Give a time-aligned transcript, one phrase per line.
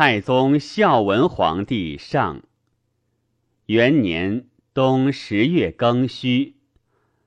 [0.00, 2.44] 太宗孝文皇帝上
[3.66, 6.54] 元年冬十月庚戌，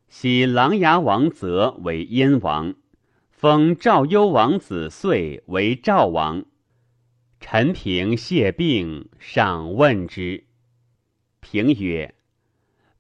[0.08, 2.76] 徙琅琊王泽为燕王，
[3.30, 6.46] 封赵幽王子遂为赵王。
[7.42, 10.46] 陈平谢病，上问之。
[11.42, 12.16] 平曰：“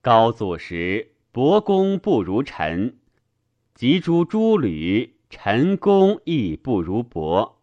[0.04, 2.96] 高祖时，伯公不如臣；
[3.74, 7.60] 及诸诸吕，臣公亦不如伯。”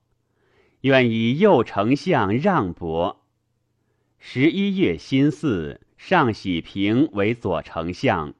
[0.82, 3.24] 愿以右丞相让伯。
[4.18, 8.34] 十一月辛巳，上喜平为左丞相，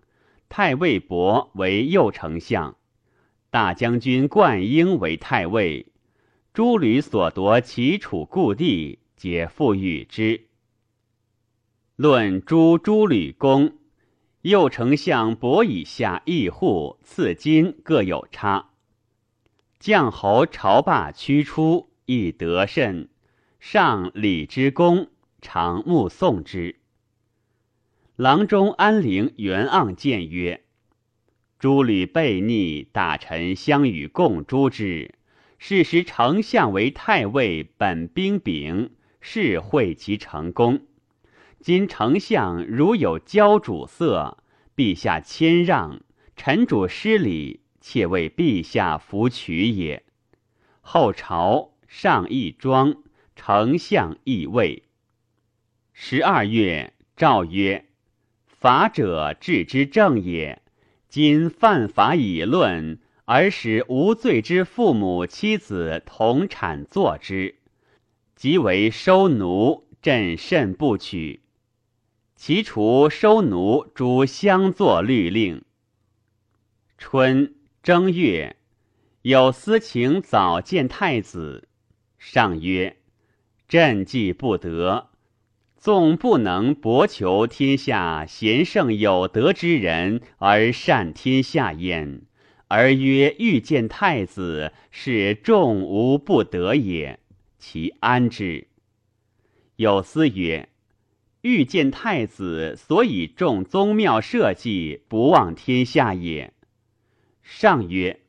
[0.49, 2.77] 太尉伯为右丞相，
[3.51, 5.87] 大将军灌婴为太尉。
[6.53, 10.47] 诸吕所夺齐楚故地，皆复与之。
[11.97, 13.79] 论诸诸吕公，
[14.43, 18.71] 右丞相伯以下邑户赐金各有差。
[19.81, 21.88] 将侯朝霸驱出。
[22.11, 23.11] 亦得甚，
[23.61, 25.11] 上礼之功，
[25.43, 26.77] 常目送之。
[28.17, 30.65] 郎中安陵袁盎谏曰
[31.61, 35.17] ：“诸吕悖逆，大臣相与共诛之。
[35.59, 40.87] 是时丞相为太尉，本兵柄，是会其成功。
[41.61, 44.39] 今丞相如有骄主色，
[44.75, 46.01] 陛下谦让，
[46.35, 50.05] 臣主失礼，且为陛下服取也。
[50.81, 53.03] 后朝。”上义庄，
[53.35, 54.85] 丞相义位。
[55.95, 57.87] 十二月，诏曰
[58.47, 60.63] ：“法者治之正也。
[61.09, 67.57] 今犯法以论，而使无罪之父母妻子同产作之，
[68.37, 71.41] 即为收奴，朕甚不取。
[72.37, 75.65] 其除收奴，诸相作律令。”
[76.99, 78.57] 春正月，
[79.23, 81.68] 有私情早见太子。
[82.19, 82.97] 上曰
[83.69, 85.09] ：“朕既不得，
[85.77, 92.23] 纵不能博求天下贤圣有德之人而善天下焉，
[92.67, 97.21] 而曰欲见太子，是众无不得也，
[97.59, 98.67] 其安之？”
[99.77, 100.69] 有司曰
[101.43, 106.53] ：“欲见太子，所以众宗庙社稷，不忘天下也。”
[107.45, 108.21] 上曰：“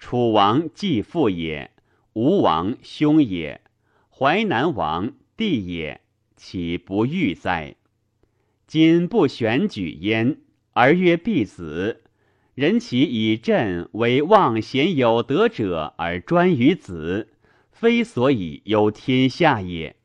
[0.00, 1.70] 楚王继父也。”
[2.14, 3.62] 吴王兄也，
[4.10, 6.02] 淮南王弟也，
[6.36, 7.76] 岂不欲哉？
[8.66, 10.38] 今不选举焉，
[10.72, 12.02] 而曰必子。
[12.54, 17.32] 人岂以朕为望贤有德者而专于子，
[17.70, 19.96] 非所以忧天下也。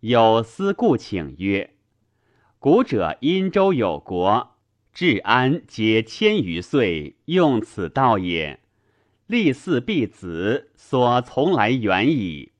[0.00, 1.74] 有司故请曰：
[2.58, 4.56] 古者殷周有国，
[4.92, 8.60] 治安皆千余岁，用此道也。
[9.28, 12.52] 立嗣必子，所从来远矣。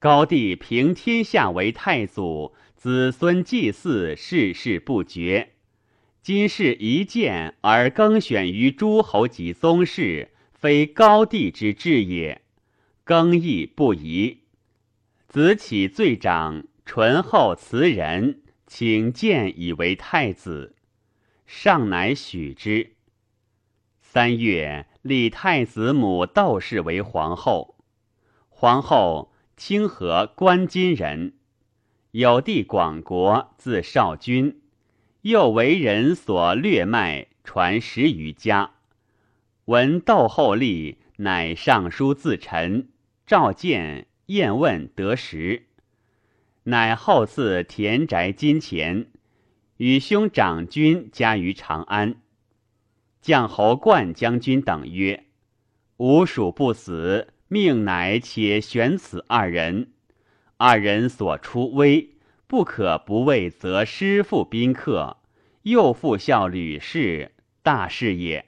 [0.00, 5.50] 高帝平天下为太祖，子孙祭祀，世世不绝。
[6.20, 12.42] 今世一见而更选于诸侯及宗室，非高帝之志也，
[13.04, 14.40] 更易不宜。
[15.28, 20.74] 子启最长，醇厚慈仁，请见以为太子，
[21.46, 22.94] 上乃许之。
[24.00, 24.87] 三月。
[25.08, 27.76] 立太子母窦氏为皇后，
[28.50, 31.32] 皇后清河关津人，
[32.10, 34.60] 有弟广国，字少君，
[35.22, 38.72] 又为人所掠卖，传十余家。
[39.64, 42.90] 闻窦后立，乃上书自陈，
[43.26, 45.68] 召见验问得实，
[46.64, 49.06] 乃后赐田宅金钱，
[49.78, 52.16] 与兄长君家于长安。
[53.20, 55.24] 将侯冠将军等曰
[55.98, 59.92] ：“吾属不死，命乃且选此二人。
[60.56, 62.10] 二人所出威，
[62.46, 65.18] 不可不为则师父宾客，
[65.62, 68.46] 又复效吕氏，大事也。”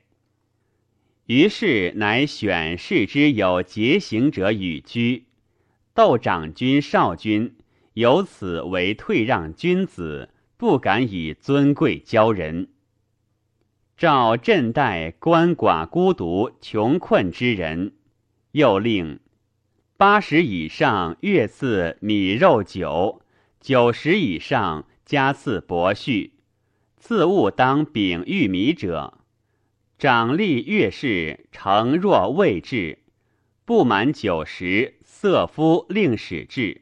[1.26, 5.26] 于是乃选士之有节行者与居。
[5.94, 7.56] 窦长君、少君
[7.92, 12.68] 由此为退让君子，不敢以尊贵骄人。
[14.00, 17.92] 召镇代鳏寡孤独穷困之人，
[18.52, 19.20] 又令
[19.98, 23.20] 八十以上月赐米肉酒，
[23.60, 26.32] 九十以上加赐帛序，
[26.96, 29.18] 赐物当秉玉米者，
[29.98, 33.00] 长吏月事诚若未至，
[33.66, 36.80] 不满九十，色夫令使至。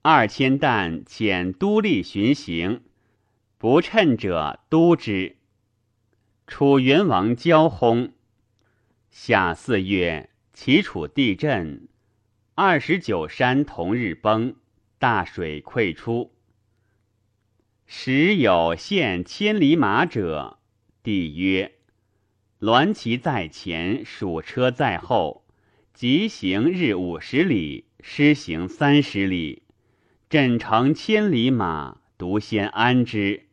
[0.00, 2.80] 二千担遣都吏巡行，
[3.58, 5.36] 不称者督之。
[6.46, 8.10] 楚元王交薨。
[9.10, 11.88] 夏四月，齐楚地震，
[12.54, 14.54] 二十九山同日崩，
[14.98, 16.34] 大水溃出。
[17.86, 20.58] 时有献千里马者，
[21.02, 21.72] 帝曰
[22.60, 25.46] ：“鸾骑在前，属车在后，
[25.94, 29.62] 疾行日五十里，失行三十里。
[30.28, 33.46] 朕乘千里马，独先安之。”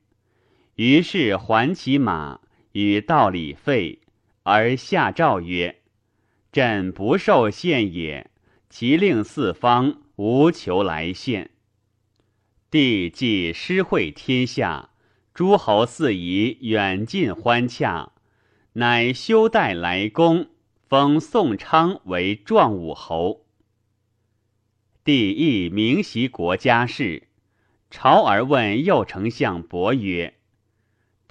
[0.75, 2.40] 于是还其马，
[2.73, 3.99] 与道理废，
[4.43, 5.81] 而下诏曰
[6.51, 8.29] ：“朕不受献也。
[8.69, 11.51] 其令四方无求来献。”
[12.71, 14.91] 帝既施惠天下，
[15.33, 18.13] 诸侯四夷远近欢洽，
[18.73, 20.47] 乃修代来公，
[20.87, 23.45] 封宋昌为壮武侯。
[25.03, 27.27] 帝亦明习国家事，
[27.89, 30.35] 朝而问右丞相伯曰：“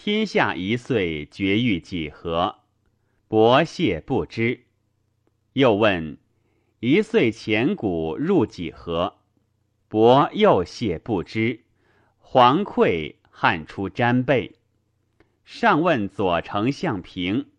[0.03, 2.61] 天下一岁绝育几何？”
[3.29, 4.65] 伯谢不知。
[5.53, 6.17] 又问
[6.81, 9.19] ：“一岁前谷入几何？”
[9.89, 11.61] 伯又谢不知，
[12.17, 14.57] 黄溃汗出沾被。
[15.45, 17.51] 上问左丞相平，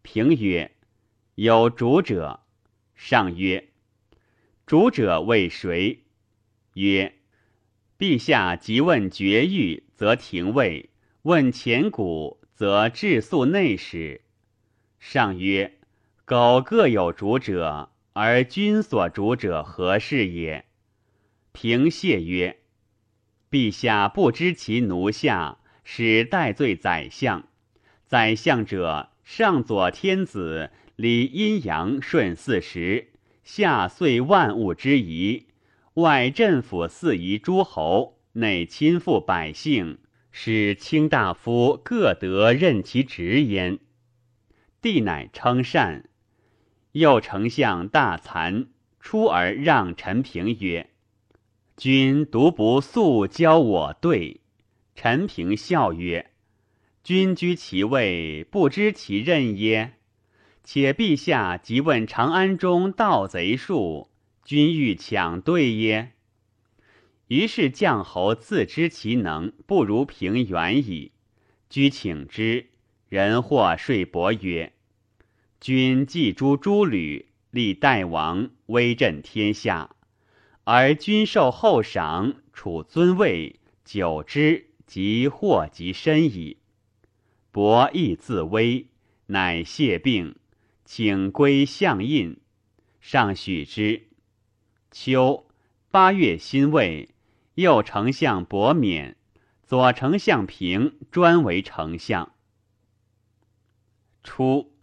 [0.00, 0.72] 平曰
[1.36, 2.40] ：“有主者。”
[2.96, 3.68] 上曰
[4.64, 6.04] ：“主者为谁？”
[6.72, 7.16] 曰
[7.98, 10.88] ：“陛下即问绝育，则廷尉；
[11.26, 14.20] 问前古，则治粟内史。”
[15.00, 15.72] 上曰
[16.24, 20.66] ：“苟各有主者，而君所主者何事也？”
[21.50, 22.58] 平谢曰
[23.50, 27.48] ：“陛下不知其奴下，使代罪宰相。
[28.06, 33.08] 宰相者，上左天子，理阴阳顺四时，
[33.42, 35.46] 下遂万物之宜；
[35.94, 39.98] 外镇抚四夷诸侯，内亲附百姓，
[40.38, 43.78] 使卿大夫各得任其职焉。”
[44.82, 46.10] 帝乃称善。
[46.92, 48.66] 右丞相大惭，
[49.00, 50.90] 出而让陈平曰。
[51.78, 54.42] 君独不速教我对，
[54.94, 56.30] 陈平笑曰
[57.02, 59.94] ：“君居其位，不知其任耶？
[60.62, 64.10] 且陛下即问长安中盗贼数，
[64.44, 66.12] 君欲抢对耶？”
[67.28, 71.12] 于是将侯自知其能不如平原矣，
[71.68, 72.66] 居请之。
[73.08, 74.72] 人或说伯曰
[75.60, 79.90] ：“君既诛诸吕，立代王，威震天下。”
[80.64, 86.58] 而君受厚赏，处尊位，久之，即祸及身矣。
[87.52, 88.88] 伯亦自危，
[89.26, 90.34] 乃谢病，
[90.84, 92.38] 请归相印，
[93.00, 94.08] 上许之。
[94.90, 95.46] 秋
[95.92, 97.08] 八月辛未，
[97.56, 99.16] 右丞相伯冕，
[99.62, 102.32] 左丞相平专为丞相。
[104.22, 104.74] 初，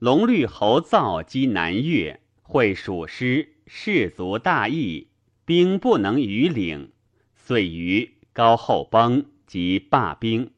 [0.00, 5.06] 龙绿侯造击南越，会蜀师，士卒大义。
[5.44, 6.90] 兵不能逾领，
[7.36, 10.50] 遂于高后崩，即罢兵。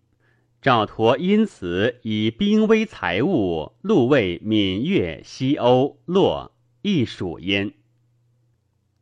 [0.63, 7.75] 赵佗因此以兵威财物，禄卫闽越、西欧、洛，亦属焉。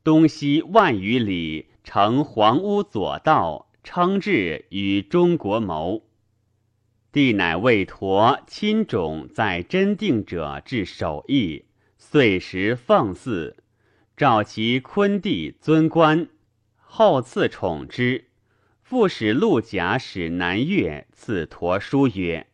[0.02, 6.02] 东西万余里，乘黄屋左道，称制与中国谋。
[7.11, 11.64] 帝乃为佗亲种在真定者至首义，
[11.96, 13.56] 岁时奉祀。
[14.19, 16.29] 召其昆弟尊官，
[16.77, 18.27] 后赐宠之。
[18.82, 22.48] 复使陆贾使南越，赐陀书曰：“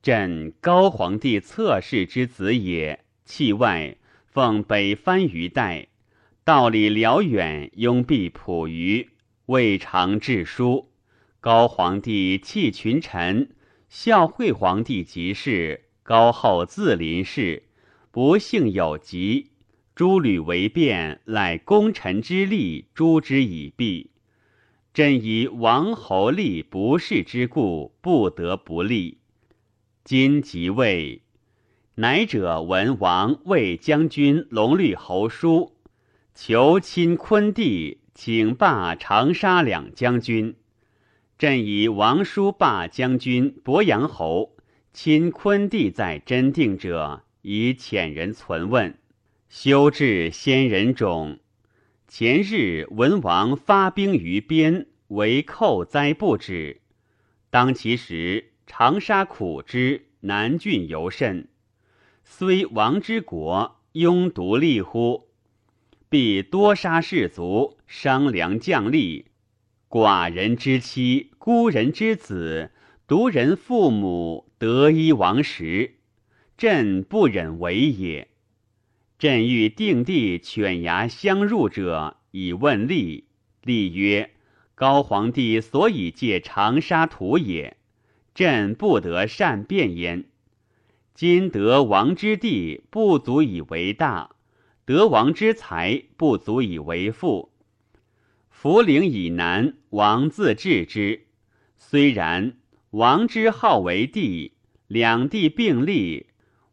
[0.00, 3.04] 朕高皇帝侧室之子也。
[3.24, 5.88] 气外奉北藩于代，
[6.50, 9.10] 道理辽远，拥蔽普于，
[9.46, 10.90] 未尝致书。
[11.38, 13.50] 高皇帝弃群臣，
[13.88, 17.62] 孝惠皇帝即事，高后自临事，
[18.10, 19.52] 不幸有疾。”
[19.94, 24.08] 诸吕为变，乃功臣之力，诛之以毙。
[24.92, 29.18] 朕以王侯立不世之故，不得不立。
[30.02, 31.22] 今即位，
[31.94, 35.76] 乃者闻王魏将军龙绿侯书，
[36.42, 40.56] 求亲昆弟，请罢长沙两将军。
[41.36, 44.56] 朕以王叔霸将军鄱阳侯，
[44.94, 48.96] 亲昆弟在真定者，以遣人存问。
[49.50, 51.38] 修治先人冢。
[52.08, 56.80] 前日文王发兵于边，为寇灾不止。
[57.50, 61.48] 当其时，长沙苦之，南郡尤甚。
[62.24, 65.26] 虽王之国，庸独立乎？
[66.10, 69.26] 必多杀士卒，伤良将吏，
[69.88, 72.72] 寡人之妻，孤人之子，
[73.06, 75.98] 独人父母，得一亡时，
[76.58, 78.26] 朕不忍为也。
[79.20, 83.28] 朕欲定地犬牙相入者，以问立。
[83.62, 84.30] 立曰：
[84.74, 87.76] 高皇帝所以借长沙土也，
[88.34, 90.24] 朕不得善辩焉。
[91.14, 94.30] 今得王之地不足以为大，
[94.84, 97.52] 得王之才不足以为富。
[98.52, 101.26] 涪陵以南，王自治之。
[101.76, 102.58] 虽然，
[102.90, 104.52] 王之好为帝，
[104.86, 106.26] 两地并立。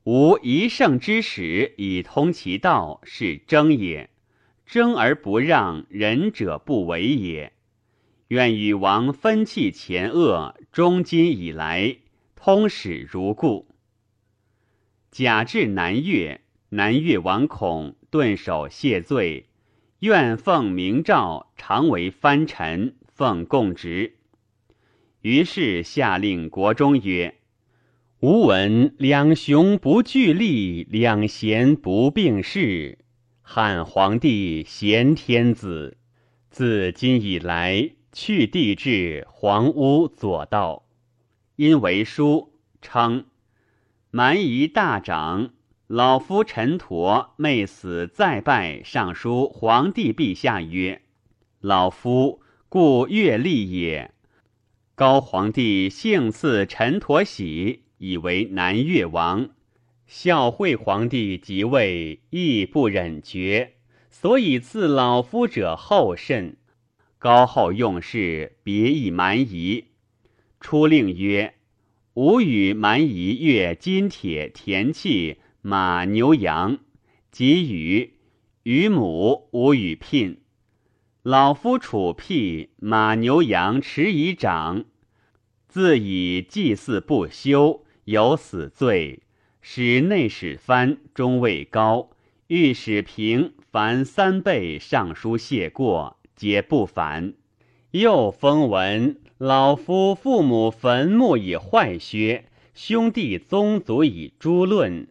[0.03, 4.09] 无一胜之使以通其道，是争也；
[4.65, 7.51] 争而不让，仁者不为也。
[8.29, 11.97] 愿与王分弃前恶，终今以来，
[12.35, 13.67] 通史如故。
[15.11, 19.47] 甲至南越，南越王孔顿首谢罪，
[19.99, 24.17] 愿奉明诏，常为藩臣，奉供职。
[25.21, 27.35] 于是下令国中曰。
[28.19, 32.97] 吾闻两雄不俱力，两贤不并事。
[33.41, 35.97] 汉皇帝贤天子，
[36.49, 40.83] 自今以来去帝制，皇屋左道。
[41.55, 43.25] 因为书称
[44.11, 45.51] 蛮夷大长，
[45.87, 51.01] 老夫陈陀昧死再拜上书皇帝陛下曰
[51.61, 54.11] ：“老夫故阅历也。
[54.95, 59.49] 高皇帝幸赐陈陀喜。”以为南越王，
[60.05, 63.73] 孝惠皇帝即位，亦不忍绝，
[64.11, 66.57] 所以赐老夫者厚甚。
[67.17, 69.85] 高后用事，别意蛮夷。
[70.59, 71.55] 出令曰
[72.13, 76.77] ：“吾与蛮夷越金铁田器马牛羊，
[77.29, 78.13] 及与
[78.63, 80.39] 与母，无与聘。
[81.23, 84.85] 老夫处辟马牛羊，持以长，
[85.67, 89.23] 自以祭祀不休。”有死罪，
[89.59, 92.11] 使内史藩终未高，
[92.47, 97.33] 御史平凡三倍上书谢过，皆不凡。
[97.91, 105.09] 又封文老夫父母坟墓以坏削，兄弟宗族以诛论。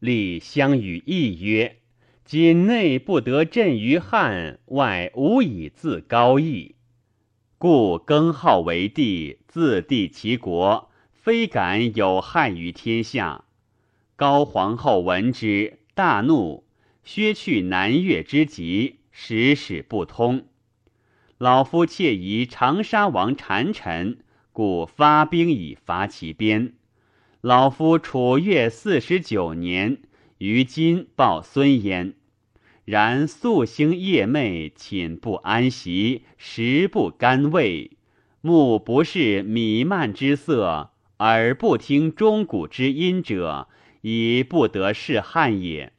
[0.00, 1.78] 立相与议曰：
[2.24, 6.76] 今内不得朕于汉，外无以自高义，
[7.58, 10.88] 故更号为帝，自帝其国。
[11.12, 13.44] 非敢有害于天下。
[14.16, 16.64] 高皇后闻之，大怒，
[17.04, 20.46] 削去南越之籍，使使不通。
[21.36, 24.20] 老夫窃疑长沙王谗臣，
[24.52, 26.72] 故发兵以伐其边。
[27.40, 29.98] 老夫楚越四十九年，
[30.38, 32.14] 于今报孙焉。
[32.84, 37.92] 然夙兴夜寐，寝不安席，食不甘味，
[38.40, 40.90] 目不视弥漫之色。
[41.18, 43.68] 而不听钟鼓之音者，
[44.00, 45.92] 已不得是汉也。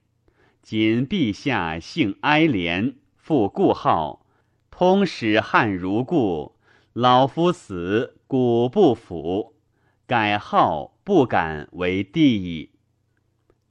[0.61, 4.25] 今陛下幸哀怜，复故号，
[4.69, 6.55] 通使汉如故。
[6.91, 9.53] 老夫死，古不服，
[10.05, 12.69] 改号不敢为帝矣。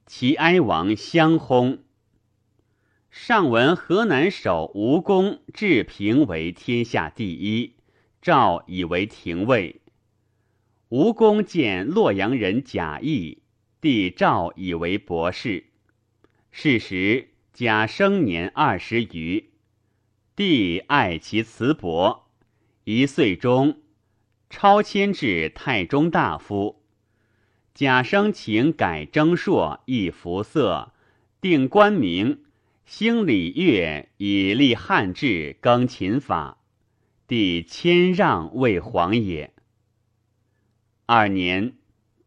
[0.05, 1.79] 其哀王相薨。
[3.09, 7.77] 上闻河南守吴公治平为天下第一，
[8.21, 9.79] 赵以为廷尉。
[10.89, 13.41] 吴公见洛阳人贾谊，
[13.79, 15.67] 帝赵以为博士。
[16.51, 19.51] 是时贾生年二十余，
[20.35, 22.29] 帝爱其辞伯，
[22.83, 23.79] 一岁中，
[24.49, 26.78] 超迁至太中大夫。
[27.79, 30.91] 贾生请改征朔，易服色，
[31.39, 32.43] 定官名，
[32.85, 36.57] 兴礼乐，以立汉制，更秦法。
[37.25, 39.53] 帝谦让为皇也。
[41.05, 41.77] 二年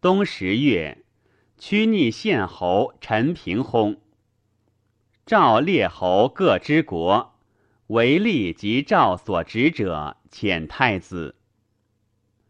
[0.01, 1.05] 冬十月，
[1.59, 3.99] 屈逆县侯陈平薨。
[5.27, 7.39] 赵列侯各之国，
[7.89, 11.35] 为立及赵所执者，遣太子。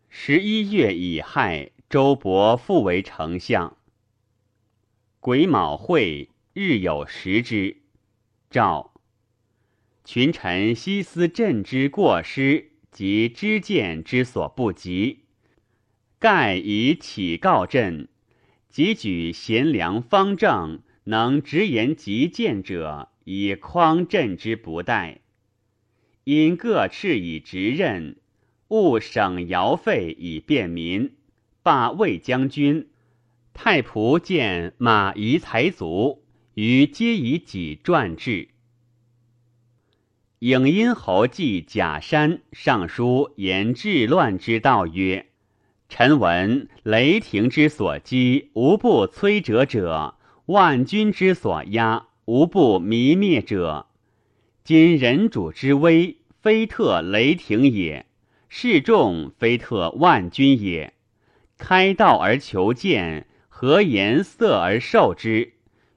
[0.08, 3.76] 十一月乙亥，周勃复为丞相。
[5.20, 7.82] 癸卯会，日有食之。
[8.48, 8.94] 赵
[10.02, 15.24] 群臣悉思朕之过失及知见之所不及。
[16.18, 18.08] 盖以启告朕，
[18.70, 25.20] 即举贤良方正，能直言极谏者，以匡朕之不待。
[26.24, 28.16] 因各敕以直任，
[28.68, 31.16] 勿省徭费以便民。
[31.62, 32.88] 罢魏将军、
[33.54, 36.22] 太仆见马夷才族，
[36.54, 38.48] 于皆以己传制。
[40.40, 45.26] 颍阴侯记贾山上书言治乱之道曰。
[45.88, 50.14] 臣闻雷霆之所击，无不摧折者；
[50.46, 53.86] 万军之所压，无不弥灭者。
[54.64, 58.06] 今人主之威，非特雷霆也；
[58.48, 60.94] 示众，非特万钧也。
[61.62, 65.52] 开道而求见，何颜色而受之，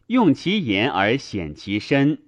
[0.05, 2.19] 用其言而显其身。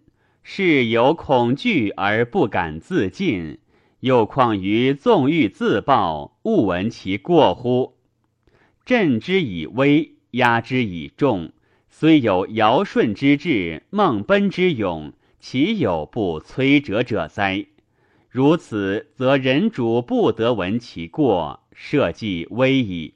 [0.41, 3.59] 是有恐惧而不敢自尽，
[3.99, 7.93] 又况于纵欲自暴，勿闻其过乎？
[8.83, 11.51] 振之以威，压之以重，
[11.91, 17.67] 虽有尧舜之志，孟奔之勇，其有不摧折者哉？
[18.31, 23.13] 如此，则人主不得闻其过，社稷危矣。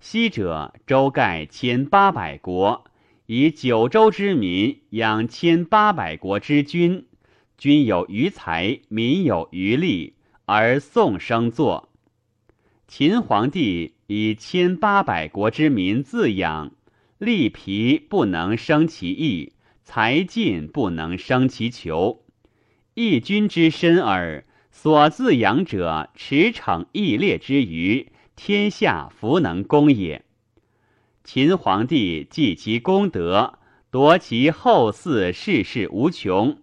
[0.00, 2.84] 昔者周盖千八百国，
[3.26, 7.06] 以九州之民养千八百国之君，
[7.56, 10.14] 君有余财，民有余力，
[10.46, 11.90] 而宋生作。
[12.88, 13.94] 秦皇帝。
[14.12, 16.72] 以千八百国之民自养，
[17.18, 19.52] 力疲不能生其义，
[19.84, 22.24] 财尽不能生其求。
[22.94, 28.10] 义君之身耳，所自养者，驰骋义烈之余，
[28.42, 30.24] 天下弗能攻也。
[31.24, 33.58] 秦皇帝继其功德，
[33.90, 36.56] 夺其后嗣，世世无穷。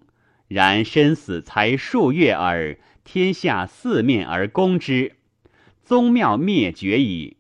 [0.48, 5.18] 然身死才数月耳，天下四面而攻之，
[5.84, 7.38] 宗庙灭绝矣。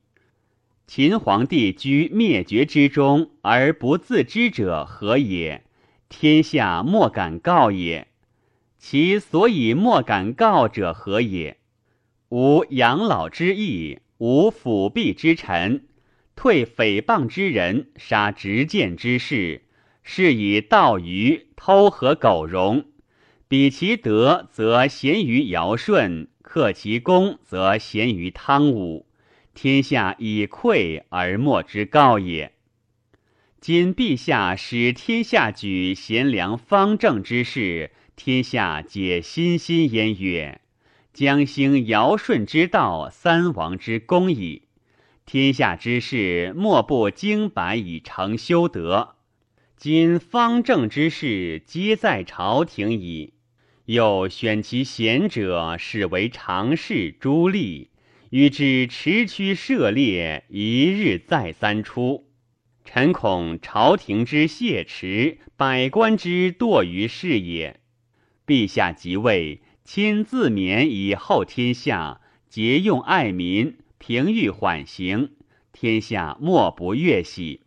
[0.85, 5.63] 秦皇帝居灭绝之中而不自知者何也？
[6.09, 8.07] 天下莫敢告也。
[8.77, 11.57] 其所以莫敢告者何也？
[12.29, 15.85] 无养老之意，无辅弼之臣，
[16.35, 19.61] 退诽谤之人，杀执剑之士，
[20.03, 22.85] 是以盗鱼偷和苟容。
[23.47, 29.05] 比其德，则贤于尧舜；克其功，则贤于汤武。
[29.53, 32.51] 天下以愧而莫之告也。
[33.59, 40.61] 今陛下使天下举贤良方正之事，天下皆欣欣焉曰：
[41.17, 44.67] 将兴尧舜之道，三王之功矣。
[45.25, 49.15] 天下之事，莫不经百以成修德。
[49.75, 53.33] 今方正之事，皆在朝廷矣。
[53.85, 57.87] 又选其贤者，使为常侍诸吏。
[58.29, 62.27] 与之持驱涉猎，一日再三出。
[62.85, 67.79] 臣恐朝廷之谢持，百官之惰于事也。
[68.45, 72.19] 陛下即位，亲自勉以后天下，
[72.49, 75.31] 节用爱民，平欲缓刑，
[75.71, 77.61] 天下莫不悦喜。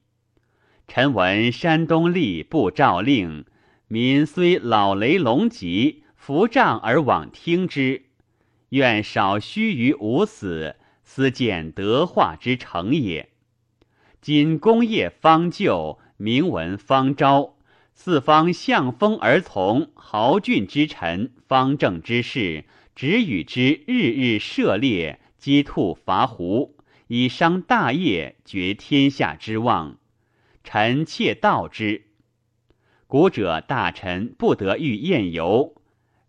[0.86, 3.46] 臣闻山东吏不诏令，
[3.88, 8.02] 民虽老雷龙疾，伏杖而往听之。
[8.68, 13.30] 愿少须于吾死，思见德化之成也。
[14.20, 17.56] 今功业方就，名闻方昭，
[18.02, 22.64] 四方向风而从，豪俊之臣，方正之士，
[22.96, 29.98] 只与之日日涉猎，击兔伐狐，以伤大业，绝天下之望。
[30.64, 32.06] 臣妾道之。
[33.06, 35.74] 古者大臣不得遇宴游。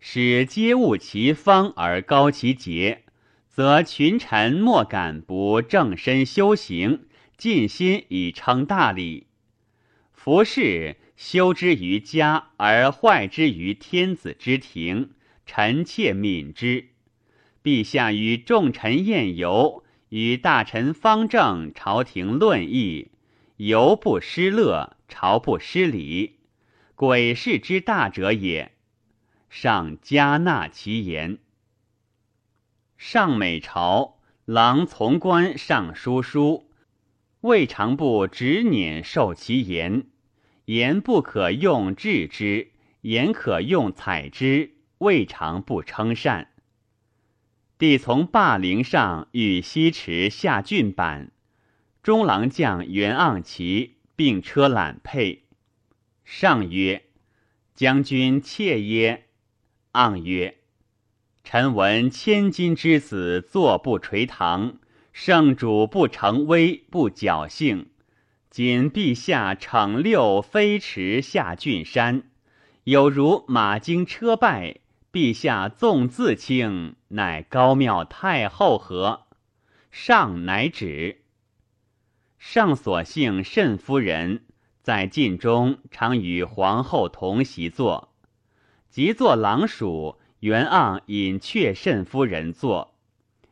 [0.02, 3.06] 使皆悟其方而高其节，
[3.48, 7.06] 则群臣莫敢不正身修行，
[7.38, 9.28] 尽心以称大礼。
[10.12, 15.12] 服事修之于家，而坏之于天子之庭，
[15.46, 16.88] 臣妾悯之。
[17.64, 23.12] 陛下与众臣宴游，与大臣方正，朝廷论议，
[23.58, 26.40] 游不失乐，朝不失礼，
[26.96, 28.72] 鬼事之大者也。
[29.48, 31.38] 上加纳其言。
[32.98, 36.72] 上美朝郎从官上书书，
[37.42, 40.08] 未尝不执辇受其言。
[40.72, 46.48] 言不可用治之，言可用采之，未尝不称善。
[47.78, 51.34] 帝从霸陵上与西池下郡板，
[52.02, 55.42] 中郎将袁盎骑并车揽辔。
[56.24, 57.04] 上曰
[57.76, 59.26] ：“将军妾耶？”
[59.92, 60.60] 盎曰
[61.44, 64.78] ：“臣闻千金之子坐不垂堂，
[65.12, 67.91] 圣主不成威，不侥幸。
[68.52, 72.24] 今陛下乘六飞驰下峻山，
[72.84, 79.22] 有如马经车败，陛下纵自轻，乃高庙太后何？
[79.90, 81.22] 上乃止。
[82.38, 84.44] 上所幸慎夫人，
[84.82, 88.10] 在晋中常与皇后同席坐。”
[88.92, 92.96] 即坐郎署，袁盎引却慎夫人坐，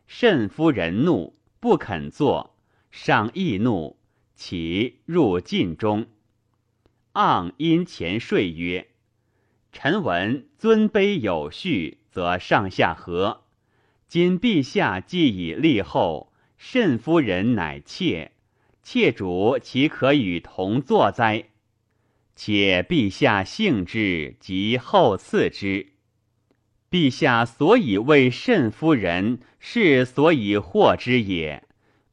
[0.08, 2.58] 慎夫人怒，不肯坐，
[2.92, 3.96] 上亦怒，
[4.40, 6.08] 起入禁中。
[7.12, 8.88] 盎因前说曰
[9.74, 13.42] ：“臣闻尊卑有序，则上下和。
[14.08, 18.32] 今陛下既已立后，慎夫人乃妾，
[18.82, 21.50] 妾主岂可与同坐哉？
[22.34, 25.88] 且陛下幸之，即后赐之。
[26.90, 31.66] 陛下所以为慎夫人，是所以获之也。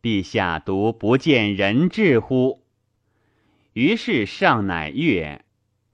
[0.07, 2.63] 陛下独不见人质乎？”
[3.75, 5.45] 于是上乃悦，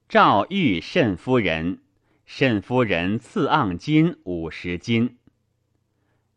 [0.06, 1.78] 诏谕慎夫人。
[2.26, 5.16] 慎夫人赐盎金五十金。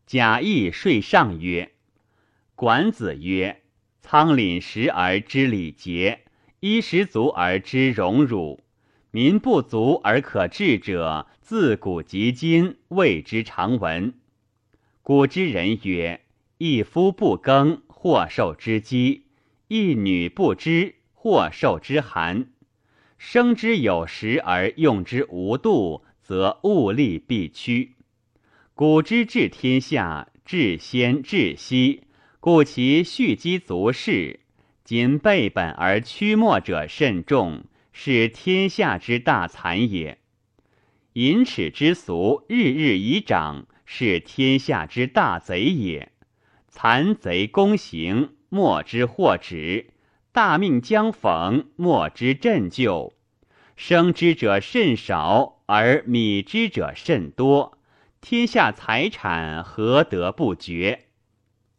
[0.06, 1.72] 贾谊睡上曰
[2.56, 3.60] ：“管子曰
[4.00, 6.20] ：‘仓廪实而知礼节，
[6.60, 8.62] 衣食足而知荣辱。
[9.10, 14.14] 民不足而可治者，自古及今谓之常闻。’
[15.02, 16.22] 古之人曰
[16.58, 19.22] ：‘一夫不耕，或受之饥；
[19.68, 20.94] 一女不织。’”
[21.26, 22.50] 或受之寒，
[23.18, 27.96] 生之有时而用之无度，则物力必屈。
[28.76, 32.04] 古之治天下，治先治息，
[32.38, 34.38] 故其蓄积足事。
[34.84, 40.18] 今背本而屈末者甚众，是天下之大残也。
[41.14, 46.12] 淫耻之俗日日以长，是天下之大贼也。
[46.78, 49.94] 残贼攻行，莫之获止。
[50.30, 53.14] 大命将逢，莫之振就；
[53.76, 57.78] 生之者甚少，而米之者甚多。
[58.20, 61.06] 天下财产何得不绝？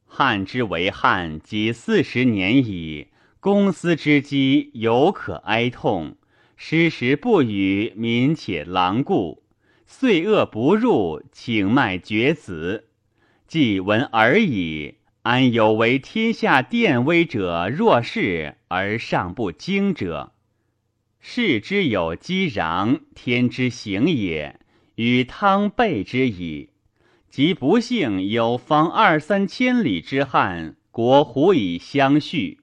[0.08, 3.10] 汉之为汉，几四十年矣。
[3.40, 6.16] 公私之机犹可哀痛，
[6.56, 9.44] 失时不与，民且狼顾。
[9.86, 12.87] 岁恶不入，请脉绝子，
[13.48, 14.96] 既闻而已。
[15.24, 20.32] 安有为天下典威者若是而尚不惊者？
[21.20, 24.60] 世之有激壤，天之行也，
[24.96, 26.70] 与汤备之矣。
[27.30, 32.60] 即不幸有方二三千里之汉，国胡以相续？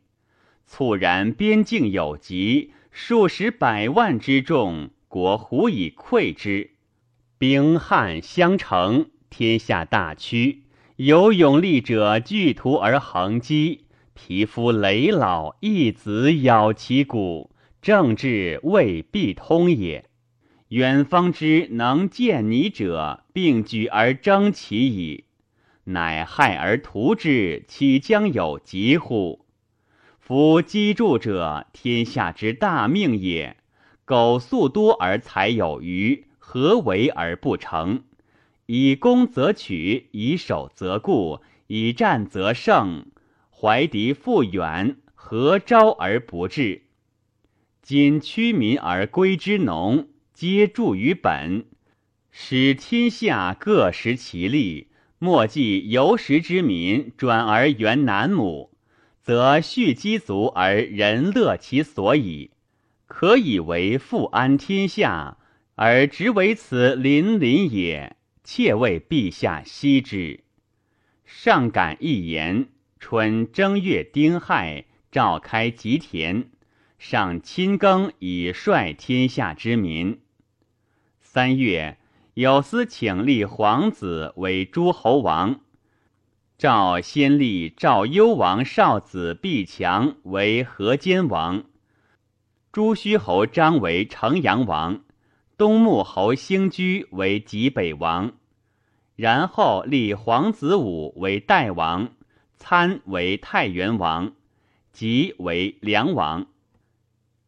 [0.67, 6.71] 猝然边境有疾，数十百万之众，国胡以溃之？
[7.37, 10.64] 兵汉相承，天下大屈。
[10.97, 17.51] 有勇力者聚图而横击，皮肤羸老，一子咬其骨，
[17.83, 20.05] 政治未必通也。
[20.69, 25.25] 远方之能见你者，并举而争其矣。
[25.83, 29.45] 乃害而图之，岂将有疾乎？
[30.21, 33.57] 夫积助者，天下之大命也。
[34.05, 38.05] 苟粟多而财有余，何为而不成？
[38.67, 43.07] 以攻则取，以守则固，以战则胜。
[43.51, 46.83] 怀敌复远，何招而不至？
[47.83, 51.67] 今屈民而归之农，皆助于本，
[52.31, 54.89] 使天下各食其力。
[55.19, 58.71] 莫计游食之民转而援南亩，
[59.23, 62.51] 则蓄积足而人乐其所以。
[63.07, 65.39] 可以为富安天下，
[65.77, 68.17] 而直为此邻邻也。
[68.45, 70.45] 妾为陛下息之。
[71.25, 72.69] 上感一言：
[73.01, 76.51] 春正月丁亥，召开吉田，
[76.99, 80.21] 上亲耕以率天下之民。
[81.21, 81.97] 三月，
[82.35, 85.61] 有司请立皇子为诸侯王，
[86.59, 91.65] 赵先立赵幽王少子毕强为河间王，
[92.71, 95.03] 朱虚侯张为城阳王。
[95.57, 98.33] 东穆侯兴居为济北王，
[99.15, 102.13] 然后立皇子武为代王，
[102.57, 104.33] 参为太原王，
[104.93, 106.47] 吉为梁王。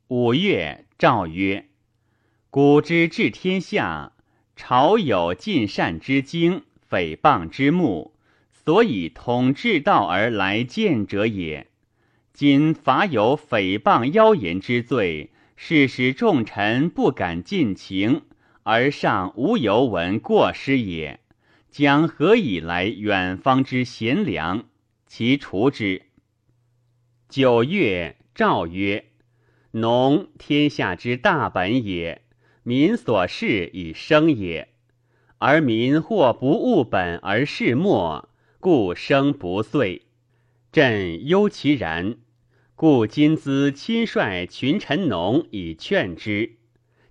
[0.06, 1.66] 五月，诏曰
[2.48, 4.12] ：“古之治天下，
[4.54, 8.14] 朝有尽善之经，诽谤之目，
[8.52, 11.66] 所以统治道而来见者也。
[12.32, 18.22] 今法有诽谤妖言之罪。”是使众臣不敢尽情，
[18.62, 21.20] 而上无由闻过失也。
[21.70, 24.64] 将何以来远方之贤良？
[25.06, 26.02] 其除之。
[27.28, 29.06] 九月，诏曰
[29.72, 32.22] ：“农天下之大本也，
[32.62, 34.68] 民所事以生也。
[35.38, 40.02] 而民或不务本而事末，故生不遂。
[40.72, 42.16] 朕忧其然。”
[42.78, 46.56] 故今兹亲率群臣农以劝之，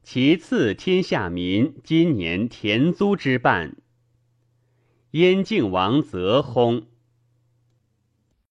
[0.04, 3.76] 其次天下民今年田租之半。
[5.10, 6.84] 燕靖王则薨，